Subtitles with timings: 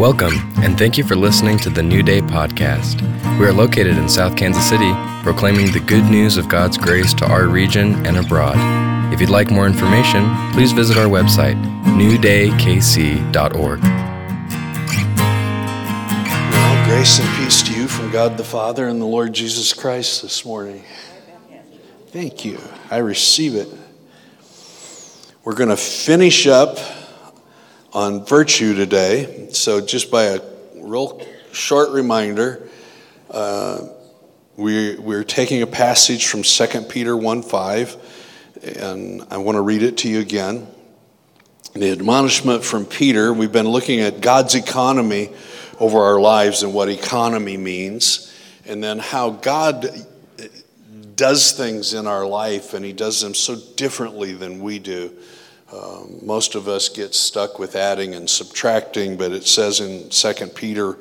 [0.00, 3.02] Welcome, and thank you for listening to the New Day podcast.
[3.38, 4.90] We are located in South Kansas City,
[5.22, 8.56] proclaiming the good news of God's grace to our region and abroad.
[9.12, 13.82] If you'd like more information, please visit our website, newdaykc.org.
[16.50, 20.22] Well, grace and peace to you from God the Father and the Lord Jesus Christ
[20.22, 20.82] this morning.
[22.06, 22.58] Thank you.
[22.90, 23.68] I receive it.
[25.44, 26.78] We're going to finish up
[27.92, 29.48] on virtue today.
[29.52, 30.40] So, just by a
[30.76, 32.68] real short reminder,
[33.30, 33.88] uh,
[34.56, 37.96] we, we're taking a passage from 2 Peter 1 5,
[38.78, 40.66] and I want to read it to you again.
[41.74, 45.30] The admonishment from Peter, we've been looking at God's economy
[45.78, 48.32] over our lives and what economy means,
[48.66, 49.88] and then how God
[51.14, 55.12] does things in our life, and He does them so differently than we do.
[55.72, 60.46] Um, most of us get stuck with adding and subtracting, but it says in 2
[60.48, 60.98] Peter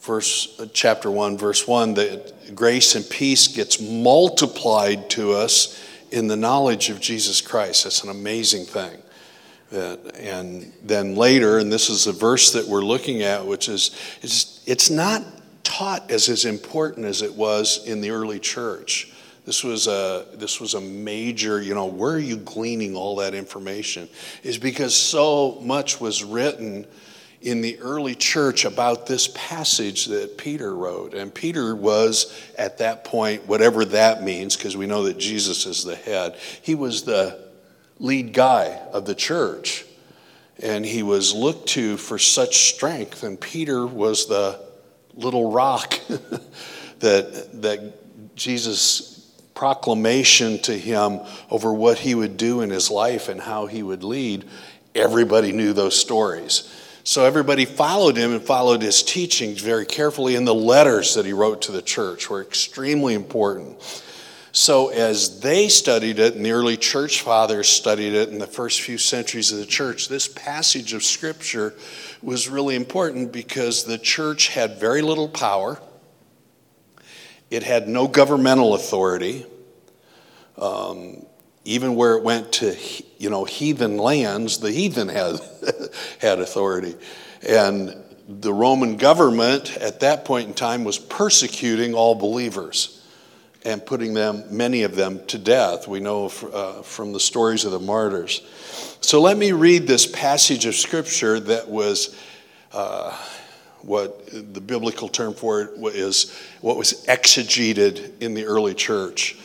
[0.00, 6.28] verse, uh, chapter 1, verse 1, that grace and peace gets multiplied to us in
[6.28, 7.84] the knowledge of Jesus Christ.
[7.84, 8.98] That's an amazing thing.
[9.70, 13.96] That, and then later, and this is the verse that we're looking at, which is
[14.20, 15.24] it's, it's not
[15.62, 19.11] taught as as important as it was in the early church.
[19.44, 23.34] This was a this was a major, you know, where are you gleaning all that
[23.34, 24.08] information?
[24.44, 26.86] Is because so much was written
[27.42, 31.12] in the early church about this passage that Peter wrote.
[31.12, 35.82] And Peter was at that point, whatever that means, because we know that Jesus is
[35.82, 37.50] the head, he was the
[37.98, 39.84] lead guy of the church.
[40.60, 43.24] And he was looked to for such strength.
[43.24, 44.60] And Peter was the
[45.14, 45.98] little rock
[47.00, 49.21] that, that Jesus
[49.54, 54.04] proclamation to him over what he would do in his life and how he would
[54.04, 54.44] lead,
[54.94, 56.68] everybody knew those stories.
[57.04, 61.32] So everybody followed him and followed his teachings very carefully, and the letters that he
[61.32, 63.76] wrote to the church were extremely important.
[64.54, 68.82] So, as they studied it, and the early church fathers studied it in the first
[68.82, 71.72] few centuries of the church, this passage of scripture
[72.22, 75.80] was really important because the church had very little power.
[77.52, 79.44] It had no governmental authority.
[80.56, 81.26] Um,
[81.66, 82.74] even where it went to
[83.18, 85.38] you know heathen lands, the heathen had
[86.18, 86.96] had authority,
[87.46, 87.94] and
[88.26, 93.04] the Roman government at that point in time was persecuting all believers
[93.66, 95.86] and putting them many of them to death.
[95.86, 98.40] We know uh, from the stories of the martyrs.
[99.02, 102.16] So let me read this passage of scripture that was.
[102.72, 103.14] Uh,
[103.82, 109.36] what the biblical term for it is what was exegeted in the early church.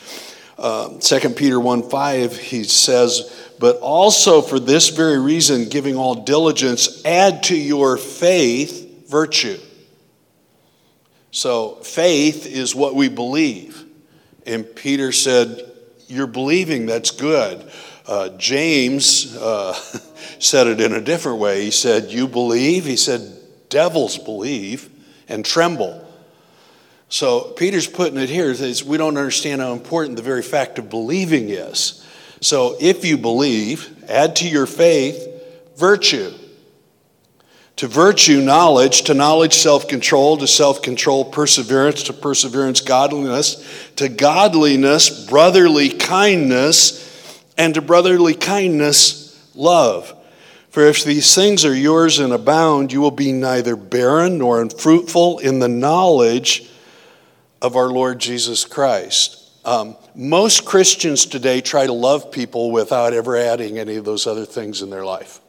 [0.58, 6.24] Um, 2 Peter 1 5, he says, But also for this very reason, giving all
[6.24, 9.58] diligence, add to your faith virtue.
[11.30, 13.84] So faith is what we believe.
[14.46, 15.62] And Peter said,
[16.08, 17.70] You're believing, that's good.
[18.06, 19.74] Uh, James uh,
[20.40, 21.62] said it in a different way.
[21.62, 22.84] He said, You believe?
[22.84, 23.37] He said,
[23.68, 24.90] Devils believe
[25.28, 26.04] and tremble.
[27.08, 30.90] So Peter's putting it here is we don't understand how important the very fact of
[30.90, 32.04] believing is.
[32.40, 35.26] So if you believe, add to your faith
[35.76, 36.32] virtue.
[37.76, 43.64] To virtue, knowledge, to knowledge, self control, to self control, perseverance, to perseverance, godliness,
[43.96, 47.06] to godliness, brotherly kindness,
[47.56, 50.12] and to brotherly kindness, love.
[50.78, 55.40] For if these things are yours and abound, you will be neither barren nor unfruitful
[55.40, 56.70] in the knowledge
[57.60, 59.50] of our Lord Jesus Christ.
[59.64, 64.44] Um, most Christians today try to love people without ever adding any of those other
[64.44, 65.40] things in their life.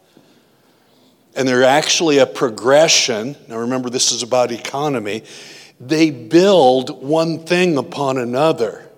[1.36, 3.36] And they're actually a progression.
[3.48, 5.26] Now, remember, this is about economy.
[5.80, 8.89] They build one thing upon another.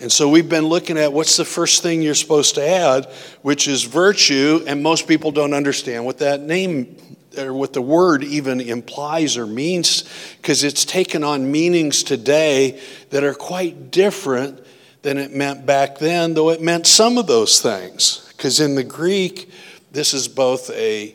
[0.00, 3.06] And so we've been looking at what's the first thing you're supposed to add,
[3.42, 6.96] which is virtue, and most people don't understand what that name
[7.36, 10.04] or what the word even implies or means
[10.40, 12.80] because it's taken on meanings today
[13.10, 14.64] that are quite different
[15.02, 18.32] than it meant back then, though it meant some of those things.
[18.36, 19.50] Because in the Greek,
[19.90, 21.14] this is both a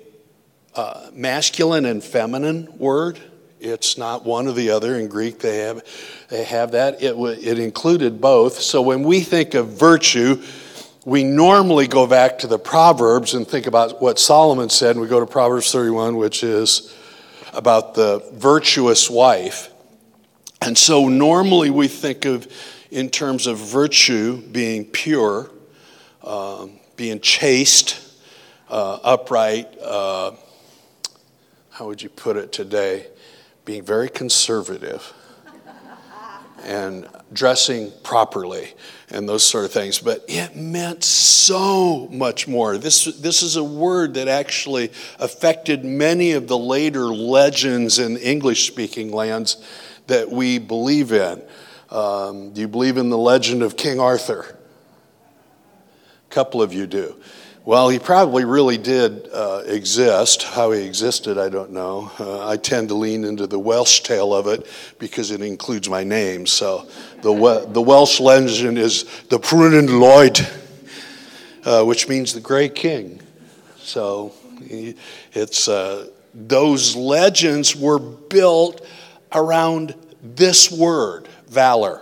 [0.75, 3.19] uh, masculine and feminine word.
[3.63, 4.95] It's not one or the other.
[4.99, 5.83] In Greek, they have,
[6.27, 7.01] they have that.
[7.01, 8.59] It, it included both.
[8.59, 10.43] So when we think of virtue,
[11.05, 15.07] we normally go back to the Proverbs and think about what Solomon said, and we
[15.07, 16.93] go to Proverbs 31, which is
[17.53, 19.69] about the virtuous wife.
[20.61, 22.51] And so normally we think of
[22.91, 25.49] in terms of virtue being pure,
[26.21, 28.13] um, being chaste,
[28.69, 30.31] uh, upright, uh,
[31.69, 33.07] how would you put it today,
[33.65, 35.13] being very conservative
[36.63, 38.73] and dressing properly
[39.09, 39.99] and those sort of things.
[39.99, 42.77] But it meant so much more.
[42.77, 48.67] This, this is a word that actually affected many of the later legends in English
[48.67, 49.63] speaking lands
[50.07, 51.41] that we believe in.
[51.89, 54.57] Um, do you believe in the legend of King Arthur?
[56.29, 57.15] A couple of you do.
[57.65, 60.43] Well, he probably really did uh, exist.
[60.43, 62.11] How he existed, I don't know.
[62.19, 64.67] Uh, I tend to lean into the Welsh tale of it
[64.99, 66.45] because it includes my name.
[66.45, 66.89] So
[67.21, 70.45] the, the Welsh legend is the Brunyn Lloyd,
[71.63, 73.21] uh, which means the Gray King.
[73.77, 78.85] So it's uh, those legends were built
[79.31, 82.01] around this word, valor.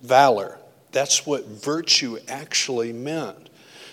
[0.00, 0.57] Valor.
[0.92, 3.50] That's what virtue actually meant.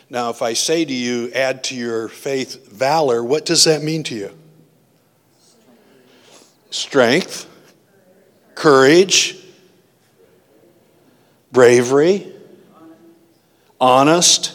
[0.09, 4.03] Now, if I say to you, add to your faith valor, what does that mean
[4.03, 4.31] to you?
[6.69, 7.49] Strength,
[8.53, 9.37] courage,
[11.51, 12.31] bravery,
[13.79, 14.51] honest,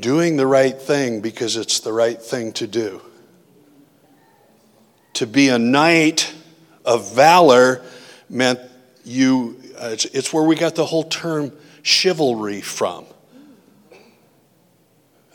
[0.00, 3.02] doing the right thing because it's the right thing to do.
[5.14, 6.32] To be a knight
[6.84, 7.82] of valor
[8.28, 8.60] meant
[9.06, 13.06] you, uh, it's, it's where we got the whole term chivalry from.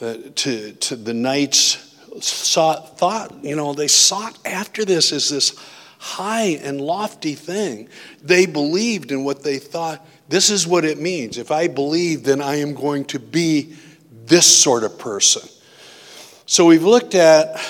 [0.02, 5.56] Uh, to, to the knights sought, thought, you know, they sought after this as this
[6.00, 7.88] high and lofty thing.
[8.22, 10.06] They believed in what they thought.
[10.28, 11.38] This is what it means.
[11.38, 13.76] If I believe, then I am going to be
[14.26, 15.48] this sort of person.
[16.48, 17.62] So we've looked at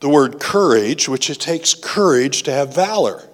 [0.00, 3.27] the word courage, which it takes courage to have valor.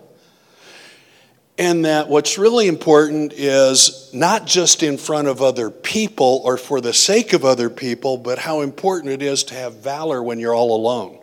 [1.56, 6.80] And that what's really important is not just in front of other people or for
[6.80, 10.54] the sake of other people, but how important it is to have valor when you're
[10.54, 11.18] all alone.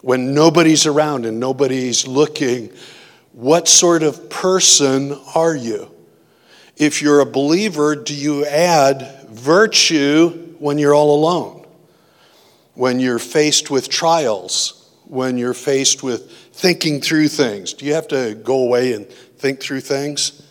[0.00, 2.72] When nobody's around and nobody's looking,
[3.32, 5.94] what sort of person are you?
[6.76, 11.64] If you're a believer, do you add virtue when you're all alone?
[12.74, 14.74] When you're faced with trials?
[15.04, 17.72] When you're faced with thinking through things?
[17.72, 20.42] Do you have to go away and think through things?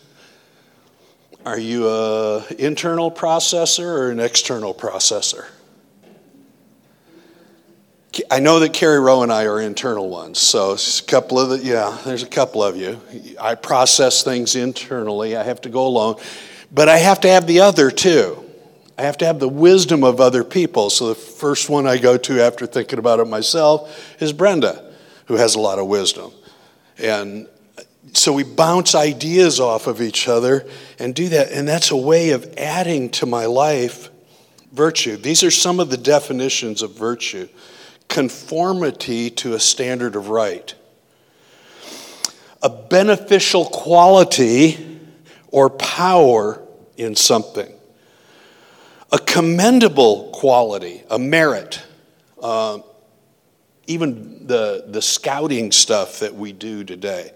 [1.46, 5.46] Are you an internal processor or an external processor?
[8.32, 10.78] I know that Carrie Rowe and I are internal ones, so a
[11.08, 13.00] couple of the, yeah, there's a couple of you.
[13.40, 15.36] I process things internally.
[15.36, 16.16] I have to go alone,
[16.72, 18.44] but I have to have the other too.
[18.98, 20.90] I have to have the wisdom of other people.
[20.90, 24.87] So the first one I go to after thinking about it myself is Brenda
[25.28, 26.32] who has a lot of wisdom.
[26.98, 27.48] And
[28.14, 30.66] so we bounce ideas off of each other
[30.98, 31.52] and do that.
[31.52, 34.10] And that's a way of adding to my life
[34.72, 35.18] virtue.
[35.18, 37.48] These are some of the definitions of virtue
[38.08, 40.74] conformity to a standard of right,
[42.62, 45.00] a beneficial quality
[45.50, 46.62] or power
[46.96, 47.72] in something,
[49.12, 51.84] a commendable quality, a merit.
[52.42, 52.80] Uh,
[53.88, 57.32] even the, the scouting stuff that we do today.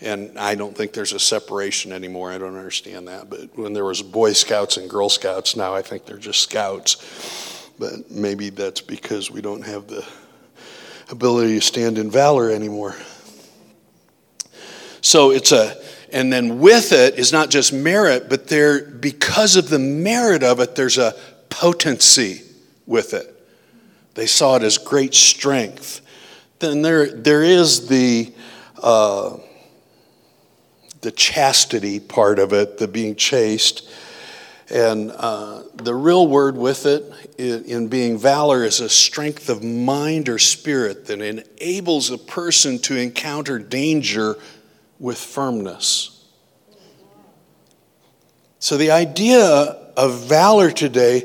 [0.00, 2.32] And I don't think there's a separation anymore.
[2.32, 3.30] I don't understand that.
[3.30, 7.70] But when there was Boy Scouts and Girl Scouts, now I think they're just scouts.
[7.78, 10.04] But maybe that's because we don't have the
[11.08, 12.96] ability to stand in valor anymore.
[15.02, 15.76] So it's a,
[16.12, 20.58] and then with it is not just merit, but there, because of the merit of
[20.58, 21.14] it, there's a
[21.48, 22.42] potency
[22.86, 23.31] with it.
[24.14, 26.00] They saw it as great strength.
[26.58, 28.32] Then there, there is the,
[28.82, 29.38] uh,
[31.00, 33.90] the chastity part of it, the being chaste.
[34.70, 37.04] And uh, the real word with it
[37.38, 42.96] in being valor is a strength of mind or spirit that enables a person to
[42.96, 44.36] encounter danger
[44.98, 46.24] with firmness.
[48.60, 51.24] So, the idea of valor today,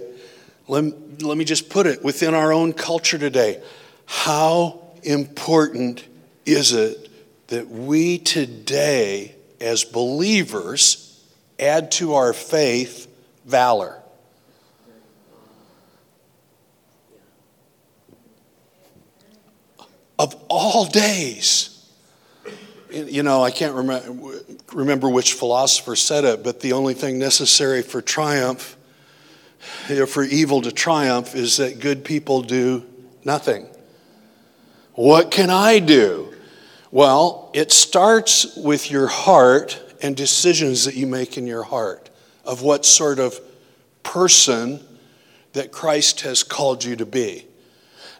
[0.67, 0.83] let
[1.21, 3.61] me just put it within our own culture today.
[4.05, 6.05] How important
[6.45, 7.09] is it
[7.47, 11.23] that we today, as believers,
[11.59, 13.07] add to our faith
[13.45, 14.01] valor?
[20.19, 21.73] Of all days,
[22.89, 23.75] you know, I can't
[24.73, 28.76] remember which philosopher said it, but the only thing necessary for triumph
[30.07, 32.85] for evil to triumph is that good people do
[33.23, 33.67] nothing.
[34.93, 36.33] What can I do?
[36.91, 42.09] Well, it starts with your heart and decisions that you make in your heart
[42.45, 43.39] of what sort of
[44.03, 44.83] person
[45.53, 47.45] that Christ has called you to be.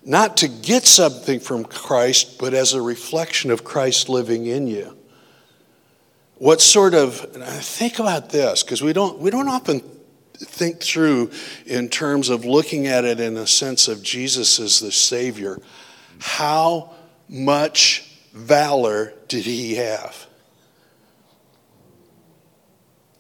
[0.04, 4.98] Not to get something from Christ, but as a reflection of Christ living in you.
[6.36, 7.16] What sort of,
[7.64, 9.82] think about this, because we don't, we don't often
[10.40, 11.32] think through
[11.66, 15.60] in terms of looking at it in a sense of Jesus as the Savior.
[16.20, 16.94] How
[17.30, 20.28] much valor did he have?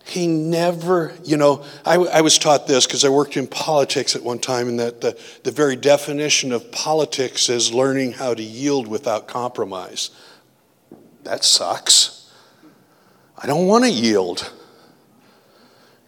[0.05, 4.23] He never, you know, I, I was taught this because I worked in politics at
[4.23, 8.87] one time, and that the, the very definition of politics is learning how to yield
[8.87, 10.11] without compromise.
[11.23, 12.31] That sucks.
[13.37, 14.49] I don't want to yield.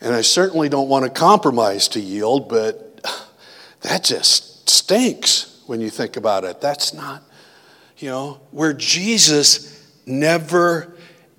[0.01, 3.01] And I certainly don't want to compromise to yield, but
[3.81, 6.61] that just stinks when you think about it.
[6.61, 7.23] That's not,
[7.97, 10.95] you know, where Jesus never,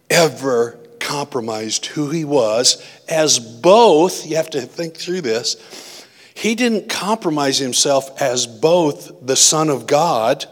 [0.09, 6.89] ever compromised who he was as both, you have to think through this, he didn't
[6.89, 10.47] compromise himself as both the Son of God,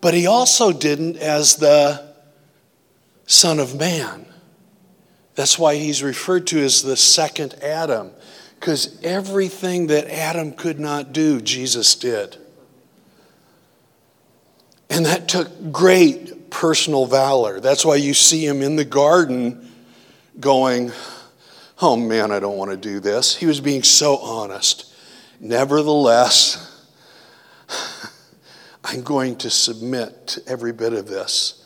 [0.00, 2.14] but he also didn't as the
[3.26, 4.26] Son of Man.
[5.34, 8.10] That's why he's referred to as the second Adam,
[8.58, 12.36] because everything that Adam could not do, Jesus did.
[14.88, 17.58] And that took great personal valor.
[17.58, 19.72] That's why you see him in the garden
[20.38, 20.92] going,
[21.80, 23.34] Oh man, I don't want to do this.
[23.34, 24.94] He was being so honest.
[25.40, 26.86] Nevertheless,
[28.84, 31.63] I'm going to submit to every bit of this.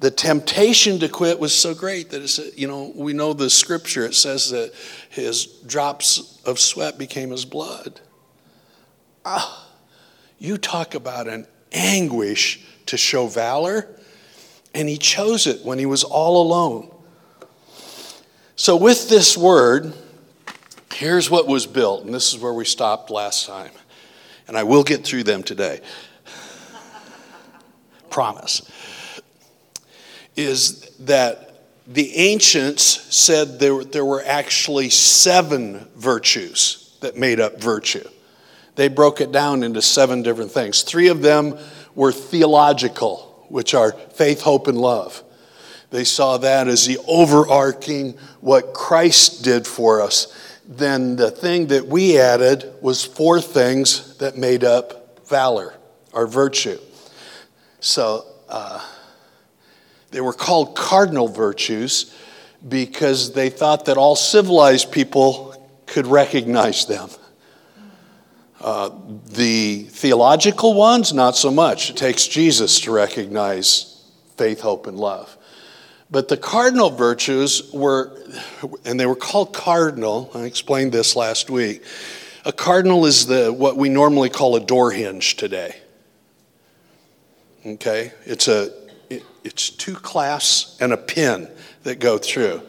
[0.00, 4.04] The temptation to quit was so great that it's, you know, we know the scripture,
[4.04, 4.72] it says that
[5.08, 8.00] his drops of sweat became his blood.
[9.24, 9.68] Ah,
[10.38, 13.88] you talk about an anguish to show valor,
[14.74, 16.90] and he chose it when he was all alone.
[18.56, 19.92] So, with this word,
[20.92, 23.72] here's what was built, and this is where we stopped last time.
[24.46, 25.80] And I will get through them today.
[28.10, 28.70] Promise.
[30.36, 31.54] Is that
[31.86, 32.82] the ancients
[33.14, 38.08] said there, there were actually seven virtues that made up virtue.
[38.76, 40.82] They broke it down into seven different things.
[40.82, 41.58] Three of them
[41.94, 45.22] were theological, which are faith, hope, and love.
[45.90, 50.34] They saw that as the overarching what Christ did for us.
[50.66, 55.74] Then the thing that we added was four things that made up valor,
[56.12, 56.78] our virtue.
[57.80, 58.84] So uh,
[60.14, 62.14] they were called cardinal virtues
[62.68, 65.56] because they thought that all civilized people
[65.86, 67.10] could recognize them.
[68.60, 68.90] Uh,
[69.32, 71.90] the theological ones, not so much.
[71.90, 74.04] It takes Jesus to recognize
[74.36, 75.36] faith, hope, and love.
[76.12, 78.16] But the cardinal virtues were,
[78.84, 80.30] and they were called cardinal.
[80.32, 81.82] I explained this last week.
[82.44, 85.74] A cardinal is the what we normally call a door hinge today.
[87.66, 88.83] Okay, it's a
[89.44, 91.48] it's two clasps and a pin
[91.84, 92.62] that go through.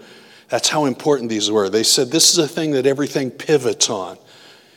[0.49, 1.69] That's how important these were.
[1.69, 4.17] They said this is a thing that everything pivots on,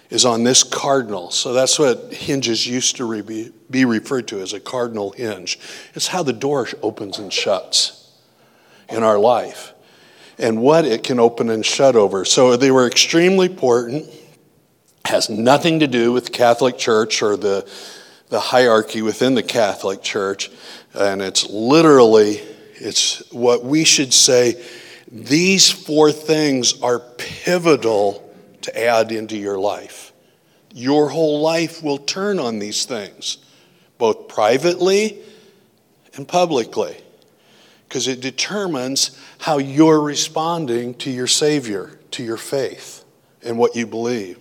[0.08, 1.30] is on this cardinal.
[1.30, 5.58] So that's what hinges used to be, be referred to as a cardinal hinge.
[5.94, 8.10] It's how the door opens and shuts
[8.88, 9.74] in our life
[10.38, 12.24] and what it can open and shut over.
[12.24, 14.06] So they were extremely important.
[15.04, 17.68] Has nothing to do with Catholic Church or the,
[18.28, 20.50] the hierarchy within the Catholic Church.
[20.94, 22.40] And it's literally,
[22.74, 24.62] it's what we should say,
[25.10, 30.12] these four things are pivotal to add into your life.
[30.74, 33.38] Your whole life will turn on these things,
[33.96, 35.18] both privately
[36.14, 36.96] and publicly
[37.88, 43.02] because it determines how you're responding to your Savior, to your faith,
[43.42, 44.38] and what you believe.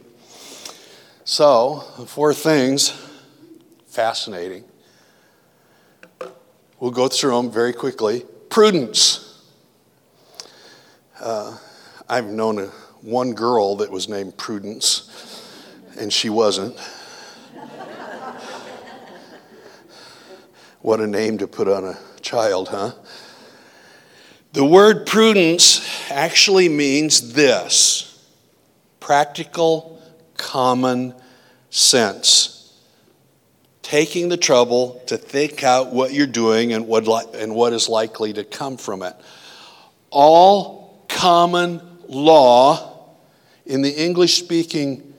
[1.23, 2.91] So, the four things,
[3.97, 4.63] fascinating.
[6.79, 8.23] We'll go through them very quickly.
[8.47, 9.41] Prudence.
[11.19, 11.57] Uh,
[12.07, 12.67] I've known a,
[13.01, 15.49] one girl that was named Prudence,
[15.97, 16.77] and she wasn't.
[20.81, 22.91] what a name to put on a child, huh?
[24.53, 28.23] The word prudence actually means this
[28.99, 29.99] practical,
[30.35, 31.15] common
[31.71, 32.56] sense.
[33.87, 37.87] Taking the trouble to think out what you're doing and what, li- and what is
[37.87, 39.15] likely to come from it.
[40.09, 41.79] All common
[42.09, 43.15] law
[43.65, 45.13] in the English speaking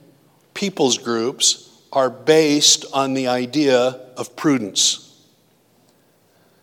[0.53, 5.19] people's groups are based on the idea of prudence.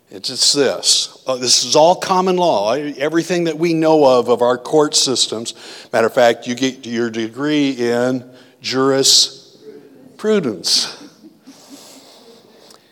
[0.08, 1.20] It's just this.
[1.26, 2.74] Uh, this is all common law.
[2.74, 5.54] Everything that we know of of our court systems.
[5.92, 11.02] Matter of fact, you get your degree in jurisprudence.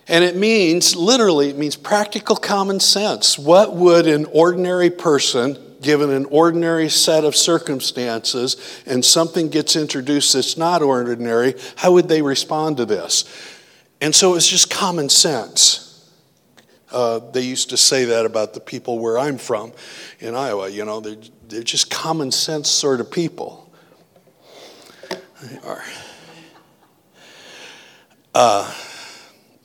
[0.07, 3.39] And it means, literally, it means practical common sense.
[3.39, 10.35] What would an ordinary person, given an ordinary set of circumstances, and something gets introduced
[10.35, 13.25] that's not ordinary, how would they respond to this?
[14.01, 15.81] And so it's just common sense.
[16.93, 19.73] Uh, they used to say that about the people where I'm from
[20.21, 20.69] in Iowa.
[20.69, 21.17] You know, they're,
[21.49, 23.73] they're just common sense sort of people.
[25.43, 25.83] They are.
[28.35, 28.75] Uh,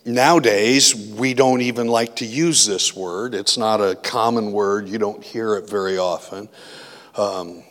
[0.09, 3.35] Nowadays, we don't even like to use this word.
[3.35, 6.49] It's not a common word, you don't hear it very often.
[7.15, 7.63] Um,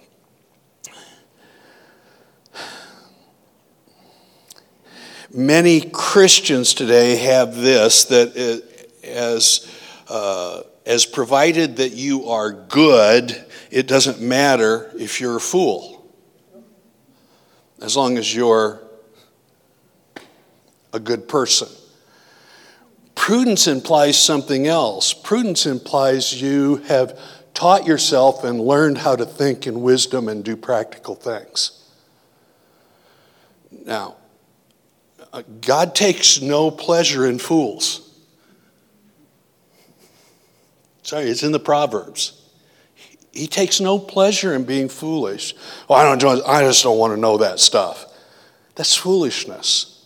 [5.35, 8.62] many Christians today have this that
[9.02, 9.68] as,
[10.07, 13.37] uh, as provided that you are good,
[13.73, 16.09] it doesn't matter if you're a fool.
[17.83, 18.80] As long as you're
[20.92, 21.68] a good person.
[23.29, 25.13] Prudence implies something else.
[25.13, 27.21] Prudence implies you have
[27.53, 31.85] taught yourself and learned how to think in wisdom and do practical things.
[33.85, 34.17] Now,
[35.31, 38.19] uh, God takes no pleasure in fools.
[41.03, 42.51] Sorry, it's in the Proverbs.
[43.31, 45.55] He takes no pleasure in being foolish.
[45.87, 48.07] Well, I, don't, I just don't want to know that stuff.
[48.75, 49.97] That's foolishness.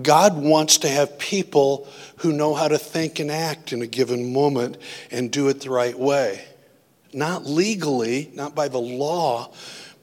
[0.00, 4.32] God wants to have people who know how to think and act in a given
[4.32, 4.78] moment
[5.10, 6.44] and do it the right way.
[7.12, 9.52] Not legally, not by the law,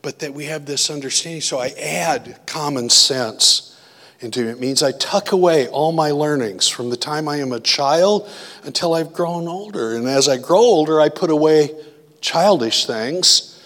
[0.01, 1.41] but that we have this understanding.
[1.41, 3.79] So I add common sense
[4.19, 4.51] into it.
[4.51, 8.29] It means I tuck away all my learnings from the time I am a child
[8.63, 9.95] until I've grown older.
[9.95, 11.71] And as I grow older, I put away
[12.21, 13.61] childish things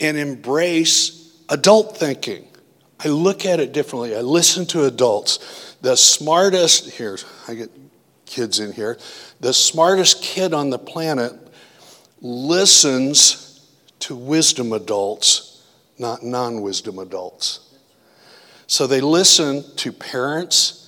[0.00, 2.46] and embrace adult thinking.
[3.02, 4.14] I look at it differently.
[4.14, 7.70] I listen to adults the smartest, here, I get
[8.26, 8.98] kids in here,
[9.40, 11.32] the smartest kid on the planet
[12.20, 13.66] listens
[14.00, 15.62] to wisdom adults,
[15.98, 17.60] not non wisdom adults.
[18.66, 20.80] So they listen to parents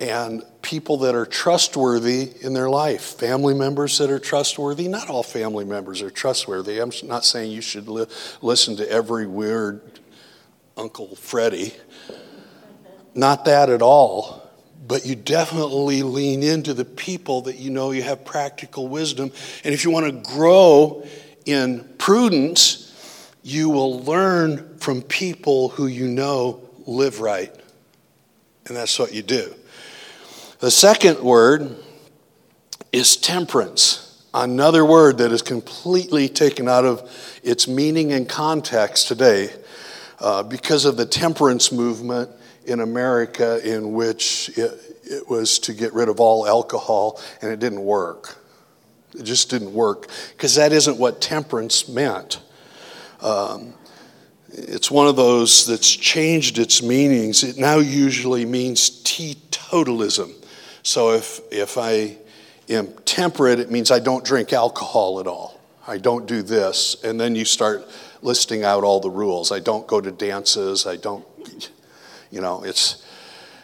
[0.00, 4.88] and people that are trustworthy in their life, family members that are trustworthy.
[4.88, 6.80] Not all family members are trustworthy.
[6.80, 8.06] I'm not saying you should li-
[8.42, 9.80] listen to every weird
[10.76, 11.74] Uncle Freddie.
[13.14, 14.42] Not that at all.
[14.86, 19.32] But you definitely lean into the people that you know you have practical wisdom.
[19.64, 21.06] And if you want to grow
[21.46, 22.84] in prudence,
[23.42, 27.54] you will learn from people who you know live right.
[28.66, 29.54] And that's what you do.
[30.60, 31.76] The second word
[32.92, 39.50] is temperance, another word that is completely taken out of its meaning and context today
[40.20, 42.30] uh, because of the temperance movement
[42.66, 44.72] in America in which it,
[45.04, 48.38] it was to get rid of all alcohol, and it didn't work.
[49.14, 52.40] It just didn't work because that isn't what temperance meant.
[53.20, 53.74] Um,
[54.48, 57.42] it's one of those that's changed its meanings.
[57.42, 60.32] It now usually means teetotalism.
[60.82, 62.16] So if, if I
[62.68, 65.60] am temperate, it means I don't drink alcohol at all.
[65.86, 66.96] I don't do this.
[67.02, 67.88] And then you start
[68.22, 69.50] listing out all the rules.
[69.50, 70.86] I don't go to dances.
[70.86, 71.26] I don't
[72.34, 73.04] you know, it's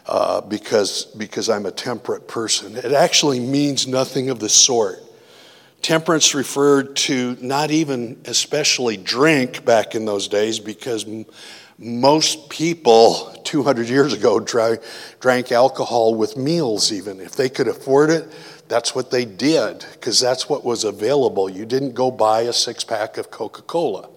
[0.06, 2.76] uh, because, because I'm a temperate person.
[2.76, 5.02] It actually means nothing of the sort.
[5.82, 11.26] Temperance referred to not even especially drink back in those days because m-
[11.78, 14.80] most people 200 years ago drank,
[15.18, 17.18] drank alcohol with meals, even.
[17.20, 18.28] If they could afford it,
[18.68, 21.48] that's what they did because that's what was available.
[21.50, 24.08] You didn't go buy a six pack of Coca Cola.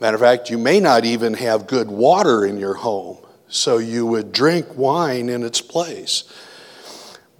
[0.00, 4.06] Matter of fact, you may not even have good water in your home so you
[4.06, 6.24] would drink wine in its place.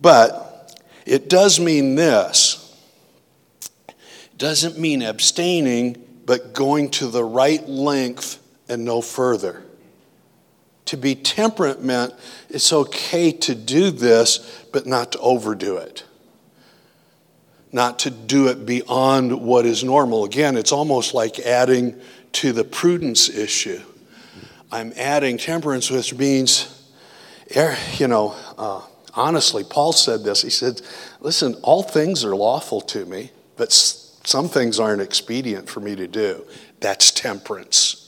[0.00, 0.74] But
[1.06, 2.64] it does mean this
[3.88, 9.62] it doesn't mean abstaining, but going to the right length and no further.
[10.86, 12.14] To be temperate meant
[12.48, 16.04] it's okay to do this, but not to overdo it.
[17.72, 20.24] Not to do it beyond what is normal.
[20.24, 22.00] Again, it's almost like adding
[22.32, 23.80] to the prudence issue.
[24.70, 26.68] I'm adding temperance, which means,
[27.96, 28.82] you know, uh,
[29.14, 30.42] honestly, Paul said this.
[30.42, 30.82] He said,
[31.20, 36.06] Listen, all things are lawful to me, but some things aren't expedient for me to
[36.06, 36.44] do.
[36.80, 38.04] That's temperance.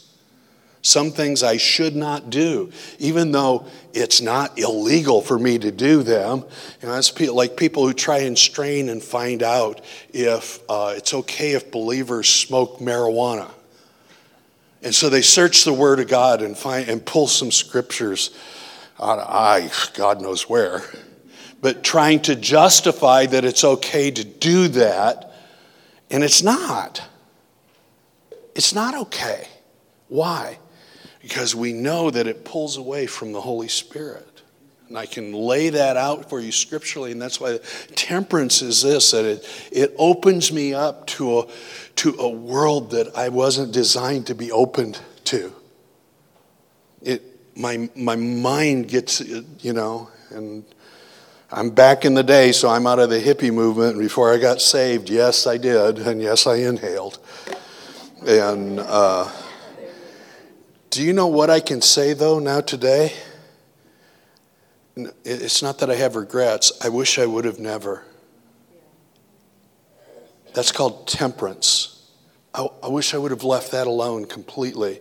[0.82, 6.02] Some things I should not do, even though it's not illegal for me to do
[6.02, 6.44] them.
[6.80, 11.12] You know, it's like people who try and strain and find out if uh, it's
[11.12, 13.50] okay if believers smoke marijuana.
[14.82, 18.30] And so they search the Word of God and find and pull some scriptures.
[18.98, 20.82] out of I, God knows where,
[21.60, 25.32] but trying to justify that it's okay to do that,
[26.10, 27.02] and it's not.
[28.54, 29.46] It's not okay.
[30.08, 30.58] Why?
[31.20, 34.39] Because we know that it pulls away from the Holy Spirit.
[34.90, 37.60] And I can lay that out for you scripturally, and that's why
[37.94, 41.46] temperance is this that it, it opens me up to a,
[41.94, 45.52] to a world that I wasn't designed to be opened to.
[47.02, 47.22] It,
[47.56, 50.64] my, my mind gets, you know, and
[51.52, 53.96] I'm back in the day, so I'm out of the hippie movement.
[53.96, 57.20] Before I got saved, yes, I did, and yes, I inhaled.
[58.26, 59.30] And uh,
[60.90, 63.12] do you know what I can say, though, now today?
[64.96, 66.72] It's not that I have regrets.
[66.82, 68.04] I wish I would have never.
[70.54, 72.10] That's called temperance.
[72.54, 75.00] I, I wish I would have left that alone completely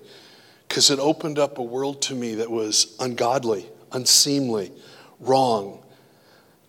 [0.67, 4.71] because it opened up a world to me that was ungodly, unseemly,
[5.19, 5.83] wrong,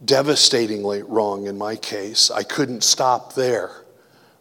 [0.03, 2.31] devastatingly wrong in my case.
[2.31, 3.71] I couldn't stop there.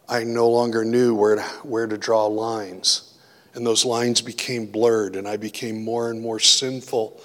[0.08, 3.09] I no longer knew where to, where to draw lines.
[3.54, 7.20] And those lines became blurred, and I became more and more sinful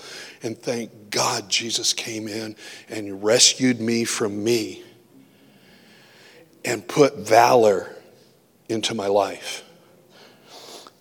[0.46, 2.56] and thank God Jesus came in
[2.88, 4.84] and rescued me from me
[6.64, 7.90] and put valor
[8.70, 9.64] into my life.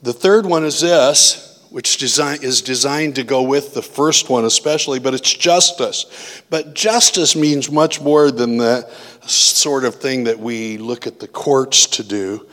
[0.03, 4.47] The third one is this, which design, is designed to go with the first one,
[4.47, 6.43] especially, but it's justice.
[6.49, 8.89] But justice means much more than the
[9.27, 12.47] sort of thing that we look at the courts to do.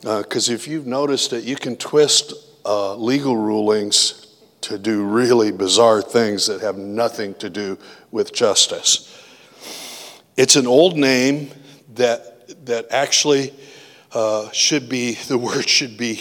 [0.00, 2.32] Because uh, if you've noticed it, you can twist
[2.64, 4.26] uh, legal rulings
[4.60, 7.78] to do really bizarre things that have nothing to do
[8.10, 9.14] with justice.
[10.36, 11.50] It's an old name
[11.94, 13.54] that, that actually
[14.12, 16.20] uh, should be, the word should be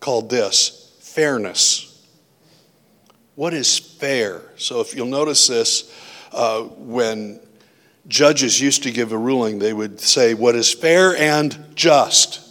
[0.00, 1.90] called this fairness.
[3.34, 4.42] What is fair?
[4.56, 5.92] So if you'll notice this,
[6.32, 7.40] uh, when
[8.06, 12.43] judges used to give a ruling, they would say, What is fair and just?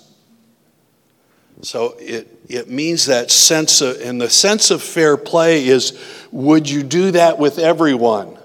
[1.64, 5.98] So it, it means that sense of, and the sense of fair play is
[6.30, 8.38] would you do that with everyone?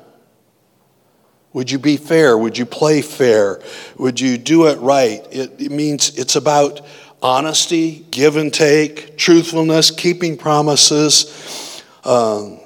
[1.53, 2.39] Would you be fair?
[2.39, 3.61] Would you play fair?
[3.97, 5.27] Would you do it right?
[5.33, 6.87] It, it means it's about
[7.21, 12.61] honesty, give and take, truthfulness, keeping promises, um,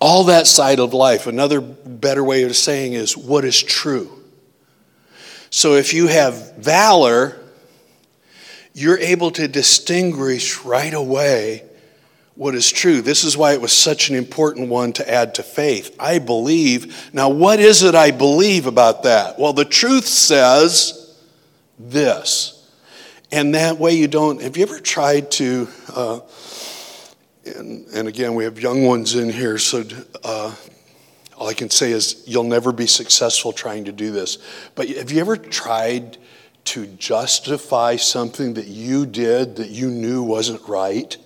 [0.00, 1.26] all that side of life.
[1.26, 4.16] Another better way of saying is what is true.
[5.50, 7.39] So if you have valor,
[8.74, 11.64] you're able to distinguish right away
[12.40, 13.02] what is true.
[13.02, 15.94] This is why it was such an important one to add to faith.
[15.98, 17.12] I believe.
[17.12, 19.38] Now, what is it I believe about that?
[19.38, 21.18] Well, the truth says
[21.78, 22.56] this.
[23.32, 24.40] And that way you don't.
[24.40, 26.20] Have you ever tried to, uh,
[27.44, 29.84] and, and, again, we have young ones in here, so
[30.24, 30.54] uh,
[31.36, 34.38] all I can say is you'll never be successful trying to do this.
[34.74, 36.16] But have you ever tried
[36.64, 41.16] to justify something that you did that you knew wasn't right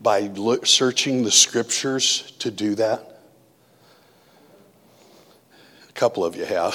[0.00, 0.30] by
[0.64, 3.20] searching the scriptures to do that?
[5.88, 6.74] A couple of you have.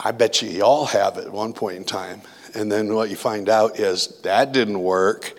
[0.00, 2.22] I bet you all have at one point in time.
[2.54, 5.38] And then what you find out is that didn't work.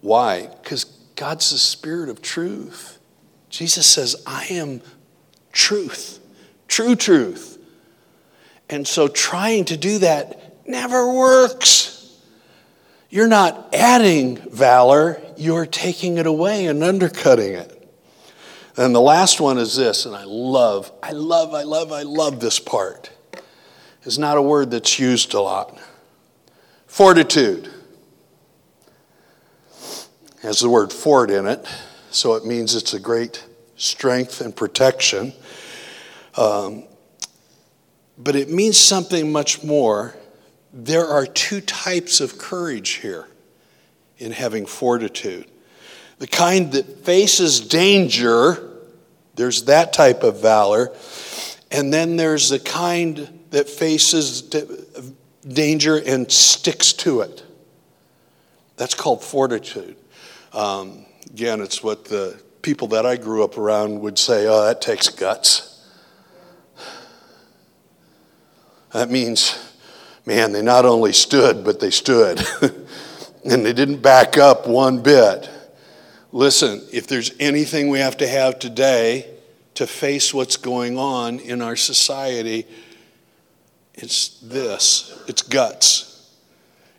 [0.00, 0.48] Why?
[0.62, 0.84] Because
[1.16, 2.98] God's the spirit of truth.
[3.48, 4.82] Jesus says, I am
[5.52, 6.20] truth,
[6.68, 7.53] true truth.
[8.68, 11.90] And so trying to do that never works.
[13.10, 17.70] You're not adding valor, you're taking it away and undercutting it.
[18.76, 22.40] And the last one is this, and I love, I love, I love, I love
[22.40, 23.10] this part.
[24.02, 25.78] It's not a word that's used a lot.
[26.88, 27.70] Fortitude
[30.42, 31.64] has the word fort in it,
[32.10, 33.46] so it means it's a great
[33.76, 35.32] strength and protection.
[36.36, 36.84] Um,
[38.16, 40.16] but it means something much more.
[40.72, 43.26] There are two types of courage here
[44.18, 45.48] in having fortitude
[46.18, 48.70] the kind that faces danger,
[49.34, 50.90] there's that type of valor.
[51.70, 54.42] And then there's the kind that faces
[55.46, 57.42] danger and sticks to it.
[58.76, 59.96] That's called fortitude.
[60.52, 64.80] Um, again, it's what the people that I grew up around would say, oh, that
[64.80, 65.73] takes guts.
[68.94, 69.58] That means,
[70.24, 72.42] man, they not only stood, but they stood.
[73.44, 75.50] And they didn't back up one bit.
[76.32, 79.28] Listen, if there's anything we have to have today
[79.74, 82.66] to face what's going on in our society,
[83.92, 86.10] it's this it's guts.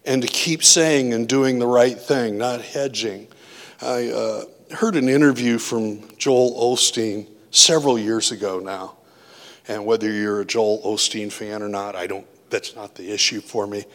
[0.06, 3.28] And to keep saying and doing the right thing, not hedging.
[3.82, 4.44] I uh,
[4.76, 8.98] heard an interview from Joel Osteen several years ago now.
[9.67, 13.41] And whether you're a Joel Osteen fan or not, I don't, that's not the issue
[13.41, 13.86] for me.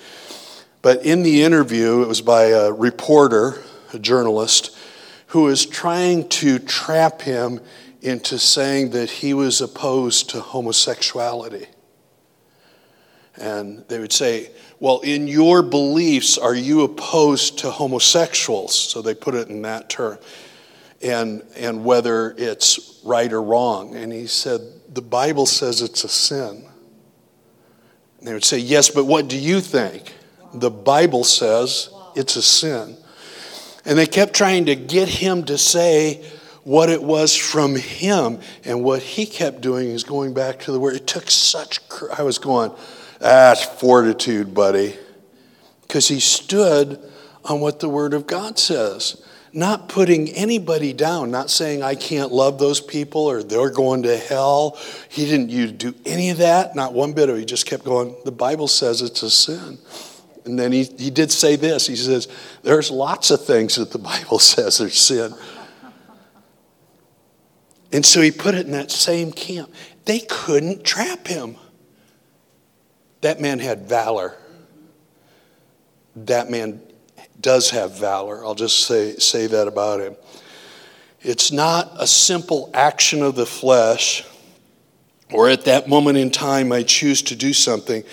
[0.82, 4.76] But in the interview, it was by a reporter, a journalist,
[5.28, 7.60] who was trying to trap him
[8.02, 11.66] into saying that he was opposed to homosexuality.
[13.36, 18.76] And they would say, Well, in your beliefs, are you opposed to homosexuals?
[18.76, 20.18] So they put it in that term.
[21.02, 23.96] And, and whether it's right or wrong.
[23.96, 24.60] And he said,
[24.92, 26.64] The Bible says it's a sin.
[28.18, 30.14] And they would say, Yes, but what do you think?
[30.52, 32.96] The Bible says it's a sin.
[33.84, 36.22] And they kept trying to get him to say,
[36.64, 38.40] what it was from him.
[38.64, 40.96] And what he kept doing is going back to the word.
[40.96, 41.80] It took such,
[42.16, 42.72] I was going,
[43.18, 44.96] that's fortitude, buddy.
[45.82, 47.00] Because he stood
[47.44, 49.22] on what the Word of God says,
[49.52, 54.16] not putting anybody down, not saying, I can't love those people or they're going to
[54.16, 54.78] hell.
[55.08, 57.40] He didn't you do any of that, not one bit of it.
[57.40, 59.78] He just kept going, the Bible says it's a sin.
[60.44, 62.28] And then he, he did say this he says,
[62.62, 65.34] There's lots of things that the Bible says are sin.
[67.92, 69.72] And so he put it in that same camp.
[70.04, 71.56] They couldn't trap him.
[73.20, 74.36] That man had valor.
[76.16, 76.80] That man
[77.40, 78.44] does have valor.
[78.44, 80.16] I'll just say, say that about him.
[81.20, 84.24] It's not a simple action of the flesh,
[85.32, 88.04] or at that moment in time, I choose to do something.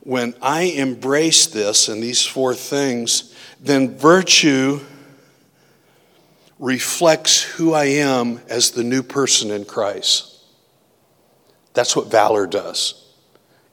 [0.00, 4.80] When I embrace this and these four things, then virtue
[6.58, 10.40] reflects who I am as the new person in Christ.
[11.74, 13.10] That's what valor does.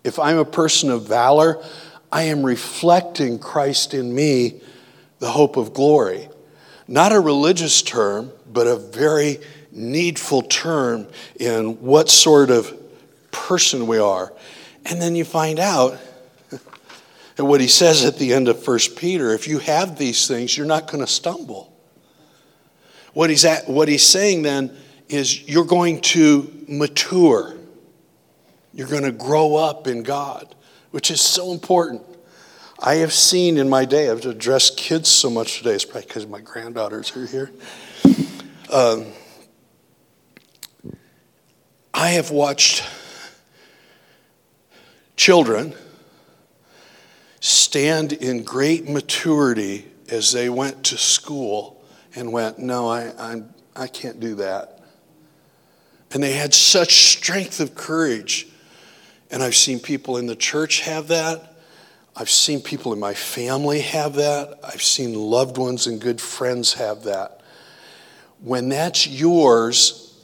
[0.03, 1.63] If I'm a person of valor,
[2.11, 4.61] I am reflecting Christ in me,
[5.19, 6.29] the hope of glory.
[6.87, 9.39] Not a religious term, but a very
[9.71, 11.07] needful term
[11.39, 12.73] in what sort of
[13.31, 14.33] person we are.
[14.85, 15.99] And then you find out
[17.37, 20.57] and what he says at the end of 1 Peter if you have these things,
[20.57, 21.71] you're not going to stumble.
[23.13, 24.75] What he's, at, what he's saying then
[25.09, 27.55] is you're going to mature.
[28.73, 30.55] You're going to grow up in God,
[30.91, 32.03] which is so important.
[32.81, 36.25] I have seen in my day, I've addressed kids so much today, it's probably because
[36.25, 37.51] my granddaughters are here.
[38.71, 39.07] Um,
[41.93, 42.83] I have watched
[45.17, 45.73] children
[47.41, 51.83] stand in great maturity as they went to school
[52.15, 54.79] and went, No, I, I'm, I can't do that.
[56.11, 58.47] And they had such strength of courage
[59.29, 61.58] and I've seen people in the church have that.
[62.15, 64.59] I've seen people in my family have that.
[64.63, 67.41] I've seen loved ones and good friends have that.
[68.41, 70.17] When that's yours,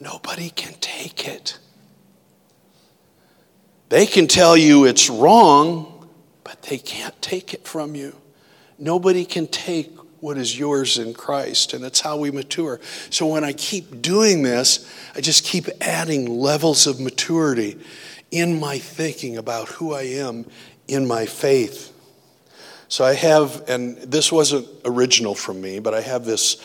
[0.00, 1.58] nobody can take it.
[3.88, 6.08] They can tell you it's wrong,
[6.44, 8.14] but they can't take it from you.
[8.78, 12.80] Nobody can take what is yours in Christ, and that's how we mature.
[13.10, 17.78] So when I keep doing this, I just keep adding levels of maturity
[18.30, 20.46] in my thinking about who I am
[20.88, 21.92] in my faith.
[22.88, 26.56] So I have, and this wasn't original from me, but I have this,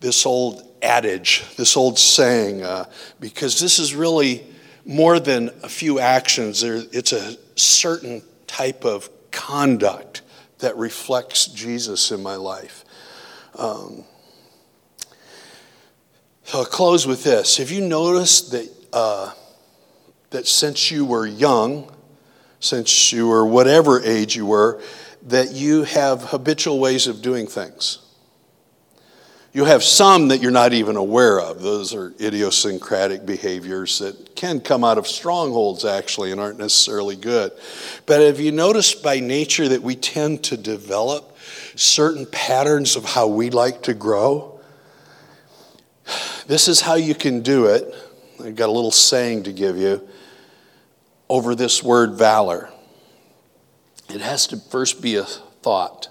[0.00, 2.84] this old adage, this old saying, uh,
[3.18, 4.44] because this is really
[4.84, 6.60] more than a few actions.
[6.60, 10.22] There, it's a certain type of conduct
[10.58, 12.84] that reflects Jesus in my life.
[13.56, 14.04] Um,
[16.44, 17.56] so I'll close with this.
[17.58, 19.32] Have you noticed that uh,
[20.30, 21.90] that since you were young,
[22.60, 24.80] since you were whatever age you were,
[25.22, 27.98] that you have habitual ways of doing things.
[29.52, 31.60] You have some that you're not even aware of.
[31.60, 37.50] Those are idiosyncratic behaviors that can come out of strongholds, actually, and aren't necessarily good.
[38.06, 41.36] But have you noticed by nature that we tend to develop
[41.74, 44.60] certain patterns of how we like to grow?
[46.46, 47.92] This is how you can do it.
[48.44, 50.06] I've got a little saying to give you
[51.30, 52.68] over this word valor.
[54.12, 56.08] It has to first be a thought.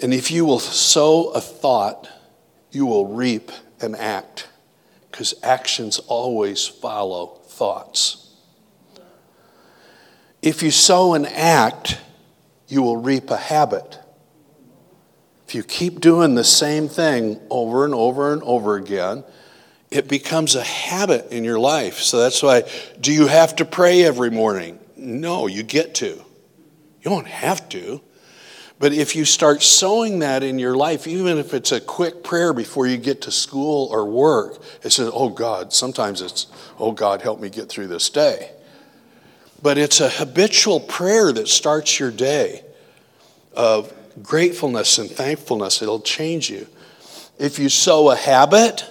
[0.00, 2.08] And if you will sow a thought,
[2.70, 3.50] you will reap
[3.80, 4.48] an act,
[5.10, 8.32] because actions always follow thoughts.
[10.40, 11.98] If you sow an act,
[12.68, 13.98] you will reap a habit.
[15.48, 19.24] If you keep doing the same thing over and over and over again,
[19.90, 21.98] it becomes a habit in your life.
[21.98, 22.62] So that's why,
[23.00, 24.78] do you have to pray every morning?
[24.96, 26.06] No, you get to.
[26.06, 28.00] You don't have to.
[28.78, 32.54] But if you start sowing that in your life, even if it's a quick prayer
[32.54, 36.46] before you get to school or work, it says, Oh God, sometimes it's,
[36.78, 38.52] Oh God, help me get through this day.
[39.60, 42.64] But it's a habitual prayer that starts your day
[43.52, 45.82] of gratefulness and thankfulness.
[45.82, 46.66] It'll change you.
[47.38, 48.88] If you sow a habit,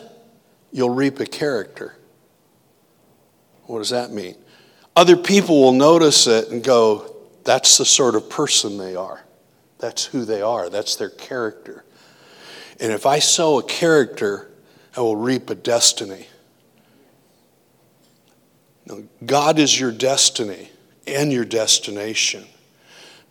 [0.72, 1.96] you'll reap a character.
[3.66, 4.36] What does that mean?
[4.96, 9.24] Other people will notice it and go, that's the sort of person they are.
[9.80, 10.70] That's who they are.
[10.70, 11.86] That's their character.
[12.80, 14.50] And if I sow a character,
[14.96, 16.28] I will reap a destiny.
[18.86, 20.70] Now, God is your destiny
[21.06, 22.46] and your destination.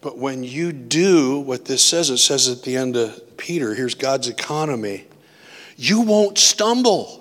[0.01, 3.95] But when you do what this says, it says at the end of Peter, here's
[3.95, 5.07] God's economy,
[5.77, 7.18] you won't stumble.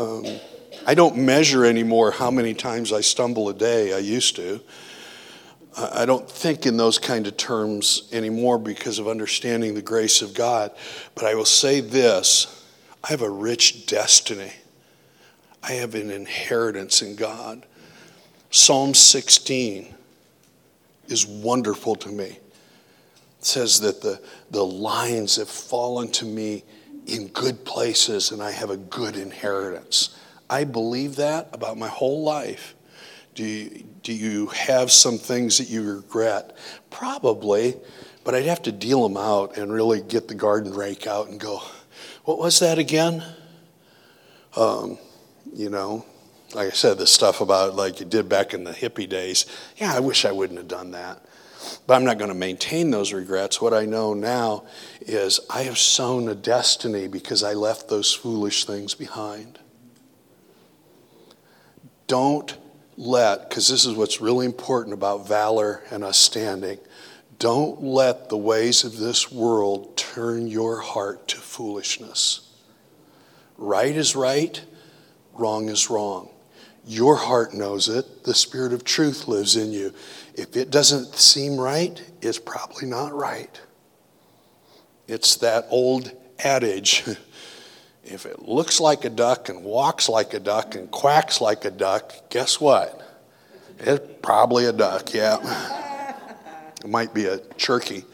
[0.00, 0.24] Um,
[0.86, 3.92] I don't measure anymore how many times I stumble a day.
[3.92, 4.60] I used to.
[5.76, 10.32] I don't think in those kind of terms anymore because of understanding the grace of
[10.32, 10.72] God.
[11.14, 12.64] But I will say this
[13.04, 14.52] I have a rich destiny,
[15.62, 17.66] I have an inheritance in God.
[18.50, 19.94] Psalm 16
[21.08, 22.24] is wonderful to me.
[23.38, 24.18] It says that the,
[24.50, 26.64] the lines have fallen to me
[27.06, 30.16] in good places and I have a good inheritance.
[30.48, 32.74] I believe that about my whole life.
[33.34, 36.56] Do you, do you have some things that you regret?
[36.90, 37.76] Probably,
[38.24, 41.38] but I'd have to deal them out and really get the garden rake out and
[41.38, 41.62] go,
[42.24, 43.22] what was that again?
[44.56, 44.98] Um,
[45.54, 46.04] you know,
[46.54, 49.46] like I said, the stuff about like you did back in the hippie days.
[49.76, 51.24] Yeah, I wish I wouldn't have done that.
[51.86, 53.60] But I'm not going to maintain those regrets.
[53.60, 54.64] What I know now
[55.00, 59.58] is I have sown a destiny because I left those foolish things behind.
[62.06, 62.56] Don't
[62.96, 66.78] let, because this is what's really important about valor and us standing,
[67.38, 72.46] don't let the ways of this world turn your heart to foolishness.
[73.56, 74.62] Right is right,
[75.32, 76.30] wrong is wrong.
[76.86, 78.24] Your heart knows it.
[78.24, 79.92] The Spirit of truth lives in you.
[80.34, 83.60] If it doesn't seem right, it's probably not right.
[85.06, 87.04] It's that old adage
[88.10, 91.70] if it looks like a duck and walks like a duck and quacks like a
[91.70, 93.00] duck, guess what?
[93.78, 96.16] It's probably a duck, yeah.
[96.82, 98.04] It might be a turkey.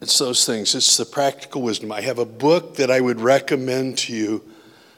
[0.00, 0.74] It's those things.
[0.74, 1.90] It's the practical wisdom.
[1.90, 4.44] I have a book that I would recommend to you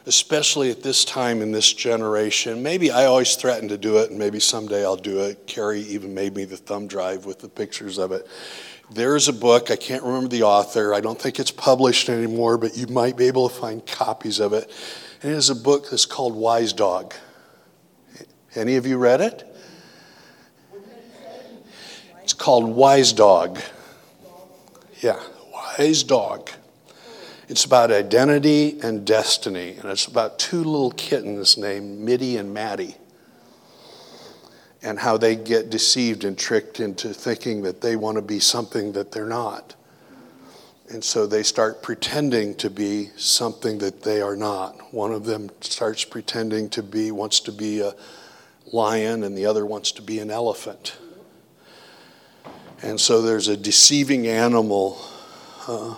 [0.08, 2.62] especially at this time in this generation.
[2.62, 5.46] Maybe I always threaten to do it, and maybe someday I'll do it.
[5.46, 8.26] Carrie even made me the thumb drive with the pictures of it.
[8.90, 12.56] There is a book, I can't remember the author, I don't think it's published anymore,
[12.56, 14.72] but you might be able to find copies of it.
[15.22, 17.12] And it is a book that's called Wise Dog.
[18.54, 19.44] Any of you read it?
[22.22, 23.60] It's called Wise Dog.
[25.02, 25.20] Yeah,
[25.52, 26.50] Wise Dog.
[27.48, 32.96] It's about identity and destiny, and it's about two little kittens named Mitty and Maddie
[34.82, 38.92] and how they get deceived and tricked into thinking that they want to be something
[38.92, 39.74] that they're not.
[40.90, 44.92] And so they start pretending to be something that they are not.
[44.92, 47.94] One of them starts pretending to be, wants to be a
[48.72, 50.98] lion, and the other wants to be an elephant.
[52.82, 54.98] And so there's a deceiving animal.
[55.66, 55.96] Uh,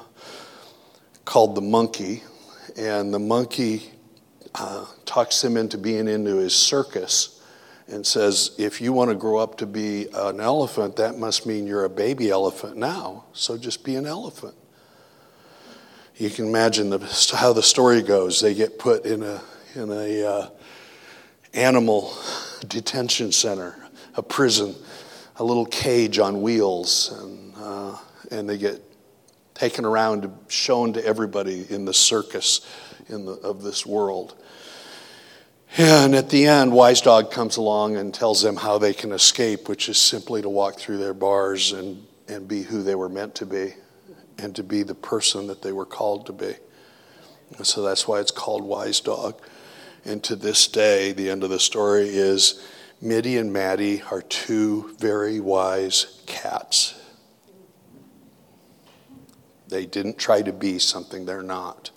[1.31, 2.25] called the monkey,
[2.77, 3.89] and the monkey
[4.57, 7.41] uh, talks him into being into his circus
[7.87, 11.69] and says, If you want to grow up to be an elephant, that must mean
[11.69, 14.57] you're a baby elephant now, so just be an elephant.
[16.17, 16.99] You can imagine the,
[17.37, 18.41] how the story goes.
[18.41, 19.41] They get put in a,
[19.77, 20.49] in a uh,
[21.55, 22.13] animal
[22.67, 23.77] detention center,
[24.17, 24.75] a prison,
[25.37, 27.97] a little cage on wheels, and, uh,
[28.33, 28.90] and they get
[29.61, 32.67] taken around, shown to everybody in the circus
[33.11, 34.35] in the, of this world.
[35.77, 39.69] And at the end, Wise Dog comes along and tells them how they can escape,
[39.69, 43.35] which is simply to walk through their bars and, and be who they were meant
[43.35, 43.75] to be
[44.39, 46.55] and to be the person that they were called to be.
[47.59, 49.43] And so that's why it's called Wise Dog.
[50.07, 52.67] And to this day, the end of the story is
[53.03, 57.00] Mitty and Maddie are two very wise cats.
[59.71, 61.91] They didn't try to be something they're not.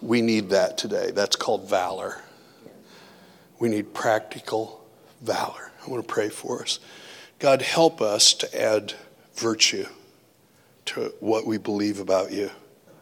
[0.00, 1.10] We need that today.
[1.10, 2.22] That's called valor.
[3.58, 4.86] We need practical
[5.20, 5.72] valor.
[5.84, 6.78] I want to pray for us.
[7.38, 8.94] God, help us to add
[9.34, 9.86] virtue
[10.86, 12.50] to what we believe about you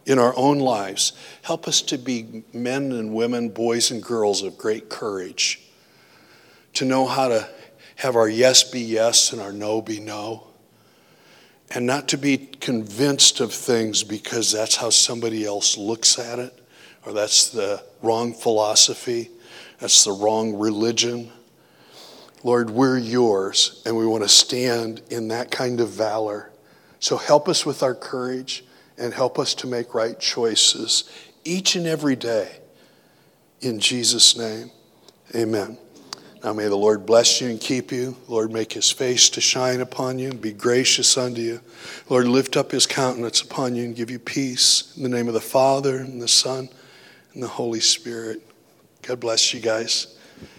[0.05, 1.13] in our own lives.
[1.43, 5.61] Help us to be men and women, boys and girls of great courage,
[6.73, 7.49] to know how to
[7.97, 10.47] have our yes be yes and our no be no,
[11.71, 16.53] and not to be convinced of things because that's how somebody else looks at it,
[17.05, 19.29] or that's the wrong philosophy,
[19.79, 21.31] that's the wrong religion.
[22.43, 26.51] Lord, we're yours, and we want to stand in that kind of valor.
[26.99, 28.63] So help us with our courage
[28.97, 31.09] and help us to make right choices
[31.43, 32.59] each and every day.
[33.61, 34.71] In Jesus' name,
[35.35, 35.77] amen.
[36.45, 38.15] Now may the Lord bless you and keep you.
[38.27, 41.59] Lord, make his face to shine upon you and be gracious unto you.
[42.07, 44.95] Lord, lift up his countenance upon you and give you peace.
[44.95, 46.69] In the name of the Father, and the Son,
[47.33, 48.43] and the Holy Spirit.
[49.01, 50.15] God bless you guys.